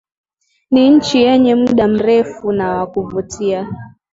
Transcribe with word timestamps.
ni 0.71 0.89
nchi 0.89 1.21
yenye 1.21 1.55
muda 1.55 1.87
mrefu 1.87 2.51
na 2.51 2.75
wa 2.77 2.87
kuvutia 2.87 3.73